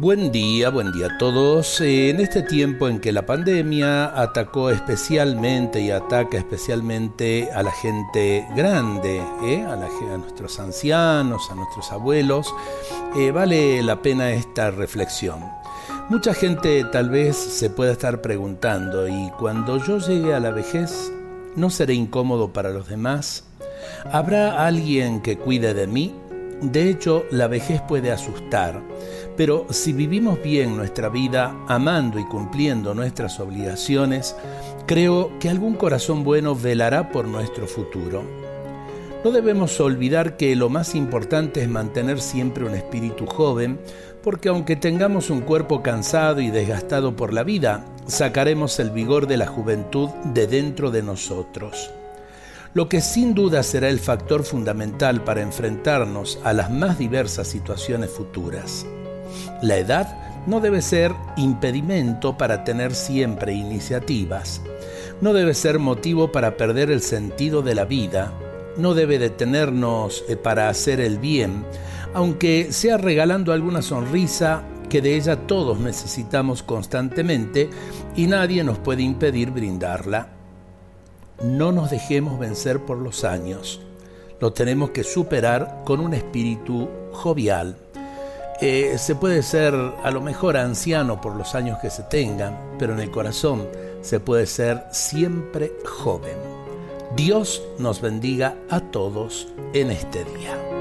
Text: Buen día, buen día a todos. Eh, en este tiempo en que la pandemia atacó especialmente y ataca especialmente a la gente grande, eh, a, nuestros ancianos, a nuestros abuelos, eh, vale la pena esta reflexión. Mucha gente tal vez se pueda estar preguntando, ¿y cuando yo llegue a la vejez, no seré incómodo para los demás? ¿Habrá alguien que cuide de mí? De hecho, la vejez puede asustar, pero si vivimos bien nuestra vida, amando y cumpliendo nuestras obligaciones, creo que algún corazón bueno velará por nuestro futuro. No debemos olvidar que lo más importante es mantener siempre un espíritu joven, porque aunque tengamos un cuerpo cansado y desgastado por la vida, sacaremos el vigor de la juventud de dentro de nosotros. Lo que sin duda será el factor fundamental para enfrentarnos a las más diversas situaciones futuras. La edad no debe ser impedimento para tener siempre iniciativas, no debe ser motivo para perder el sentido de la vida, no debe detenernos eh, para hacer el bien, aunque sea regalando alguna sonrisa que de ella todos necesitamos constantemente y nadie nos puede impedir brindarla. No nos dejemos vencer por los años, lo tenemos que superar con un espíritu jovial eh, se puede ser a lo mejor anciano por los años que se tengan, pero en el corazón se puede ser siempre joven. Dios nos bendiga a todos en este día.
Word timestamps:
Buen 0.00 0.30
día, 0.30 0.70
buen 0.70 0.92
día 0.92 1.06
a 1.06 1.18
todos. 1.18 1.80
Eh, 1.80 2.10
en 2.10 2.20
este 2.20 2.42
tiempo 2.42 2.86
en 2.86 3.00
que 3.00 3.10
la 3.10 3.26
pandemia 3.26 4.04
atacó 4.04 4.70
especialmente 4.70 5.80
y 5.80 5.90
ataca 5.90 6.38
especialmente 6.38 7.50
a 7.52 7.64
la 7.64 7.72
gente 7.72 8.46
grande, 8.54 9.20
eh, 9.42 9.64
a, 9.64 9.74
nuestros 10.16 10.60
ancianos, 10.60 11.50
a 11.50 11.56
nuestros 11.56 11.90
abuelos, 11.90 12.54
eh, 13.16 13.32
vale 13.32 13.82
la 13.82 14.00
pena 14.00 14.30
esta 14.30 14.70
reflexión. 14.70 15.40
Mucha 16.08 16.32
gente 16.32 16.84
tal 16.92 17.10
vez 17.10 17.36
se 17.36 17.68
pueda 17.68 17.90
estar 17.90 18.20
preguntando, 18.20 19.08
¿y 19.08 19.32
cuando 19.36 19.84
yo 19.84 19.98
llegue 19.98 20.32
a 20.32 20.38
la 20.38 20.52
vejez, 20.52 21.12
no 21.56 21.70
seré 21.70 21.94
incómodo 21.94 22.52
para 22.52 22.70
los 22.70 22.86
demás? 22.86 23.42
¿Habrá 24.12 24.64
alguien 24.64 25.22
que 25.22 25.38
cuide 25.38 25.74
de 25.74 25.88
mí? 25.88 26.14
De 26.60 26.90
hecho, 26.90 27.24
la 27.30 27.46
vejez 27.46 27.80
puede 27.82 28.10
asustar, 28.10 28.82
pero 29.36 29.66
si 29.70 29.92
vivimos 29.92 30.42
bien 30.42 30.76
nuestra 30.76 31.08
vida, 31.08 31.54
amando 31.68 32.18
y 32.18 32.24
cumpliendo 32.24 32.94
nuestras 32.94 33.38
obligaciones, 33.38 34.34
creo 34.86 35.30
que 35.38 35.48
algún 35.48 35.74
corazón 35.74 36.24
bueno 36.24 36.56
velará 36.56 37.12
por 37.12 37.28
nuestro 37.28 37.68
futuro. 37.68 38.24
No 39.24 39.30
debemos 39.30 39.78
olvidar 39.80 40.36
que 40.36 40.56
lo 40.56 40.68
más 40.68 40.94
importante 40.94 41.62
es 41.62 41.68
mantener 41.68 42.20
siempre 42.20 42.64
un 42.64 42.74
espíritu 42.74 43.26
joven, 43.26 43.78
porque 44.22 44.48
aunque 44.48 44.74
tengamos 44.74 45.30
un 45.30 45.42
cuerpo 45.42 45.82
cansado 45.82 46.40
y 46.40 46.50
desgastado 46.50 47.14
por 47.14 47.32
la 47.32 47.44
vida, 47.44 47.84
sacaremos 48.06 48.80
el 48.80 48.90
vigor 48.90 49.26
de 49.28 49.36
la 49.36 49.46
juventud 49.46 50.08
de 50.34 50.46
dentro 50.48 50.90
de 50.90 51.02
nosotros. 51.02 51.90
Lo 52.74 52.88
que 52.88 53.00
sin 53.00 53.34
duda 53.34 53.62
será 53.62 53.88
el 53.88 53.98
factor 53.98 54.44
fundamental 54.44 55.24
para 55.24 55.42
enfrentarnos 55.42 56.38
a 56.44 56.52
las 56.52 56.70
más 56.70 56.98
diversas 56.98 57.48
situaciones 57.48 58.10
futuras. 58.10 58.86
La 59.62 59.76
edad 59.76 60.44
no 60.46 60.60
debe 60.60 60.82
ser 60.82 61.12
impedimento 61.36 62.36
para 62.36 62.64
tener 62.64 62.94
siempre 62.94 63.52
iniciativas, 63.52 64.62
no 65.20 65.32
debe 65.32 65.54
ser 65.54 65.78
motivo 65.78 66.30
para 66.30 66.56
perder 66.56 66.90
el 66.90 67.02
sentido 67.02 67.62
de 67.62 67.74
la 67.74 67.84
vida, 67.84 68.32
no 68.76 68.94
debe 68.94 69.18
detenernos 69.18 70.24
eh, 70.28 70.36
para 70.36 70.68
hacer 70.68 71.00
el 71.00 71.18
bien, 71.18 71.64
aunque 72.14 72.72
sea 72.72 72.96
regalando 72.96 73.52
alguna 73.52 73.82
sonrisa 73.82 74.62
que 74.88 75.02
de 75.02 75.16
ella 75.16 75.36
todos 75.46 75.78
necesitamos 75.78 76.62
constantemente 76.62 77.68
y 78.16 78.26
nadie 78.26 78.64
nos 78.64 78.78
puede 78.78 79.02
impedir 79.02 79.50
brindarla. 79.50 80.37
No 81.42 81.72
nos 81.72 81.90
dejemos 81.90 82.38
vencer 82.38 82.80
por 82.80 82.98
los 82.98 83.24
años, 83.24 83.80
lo 84.40 84.52
tenemos 84.52 84.90
que 84.90 85.04
superar 85.04 85.82
con 85.84 86.00
un 86.00 86.14
espíritu 86.14 86.88
jovial 87.12 87.76
eh, 88.60 88.98
se 88.98 89.14
puede 89.14 89.44
ser 89.44 89.72
a 90.02 90.10
lo 90.10 90.20
mejor 90.20 90.56
anciano 90.56 91.20
por 91.20 91.36
los 91.36 91.54
años 91.54 91.78
que 91.78 91.90
se 91.90 92.02
tengan, 92.02 92.58
pero 92.76 92.92
en 92.92 92.98
el 92.98 93.10
corazón 93.10 93.68
se 94.02 94.18
puede 94.18 94.46
ser 94.46 94.82
siempre 94.90 95.72
joven. 95.84 96.36
Dios 97.14 97.62
nos 97.78 98.00
bendiga 98.00 98.56
a 98.68 98.80
todos 98.80 99.46
en 99.74 99.92
este 99.92 100.24
día. 100.24 100.77